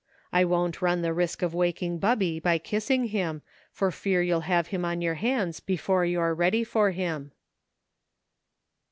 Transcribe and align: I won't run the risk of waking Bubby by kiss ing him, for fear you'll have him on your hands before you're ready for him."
I 0.33 0.45
won't 0.45 0.81
run 0.81 1.03
the 1.03 1.13
risk 1.13 1.43
of 1.43 1.53
waking 1.53 1.99
Bubby 1.99 2.39
by 2.39 2.57
kiss 2.57 2.89
ing 2.89 3.09
him, 3.09 3.43
for 3.71 3.91
fear 3.91 4.19
you'll 4.19 4.39
have 4.39 4.69
him 4.69 4.83
on 4.83 4.99
your 4.99 5.13
hands 5.13 5.59
before 5.59 6.05
you're 6.05 6.33
ready 6.33 6.63
for 6.63 6.89
him." 6.89 7.33